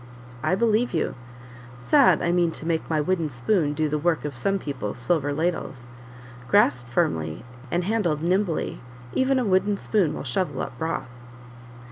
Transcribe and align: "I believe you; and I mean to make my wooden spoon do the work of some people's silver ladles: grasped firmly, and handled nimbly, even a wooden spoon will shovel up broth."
"I 0.41 0.55
believe 0.55 0.95
you; 0.95 1.13
and 1.93 2.23
I 2.23 2.31
mean 2.31 2.49
to 2.53 2.65
make 2.65 2.89
my 2.89 2.99
wooden 2.99 3.29
spoon 3.29 3.75
do 3.75 3.87
the 3.87 3.99
work 3.99 4.25
of 4.25 4.35
some 4.35 4.57
people's 4.57 4.97
silver 4.97 5.31
ladles: 5.31 5.89
grasped 6.47 6.89
firmly, 6.89 7.45
and 7.69 7.83
handled 7.83 8.23
nimbly, 8.23 8.79
even 9.13 9.37
a 9.37 9.45
wooden 9.45 9.77
spoon 9.77 10.15
will 10.15 10.23
shovel 10.23 10.59
up 10.63 10.75
broth." 10.79 11.11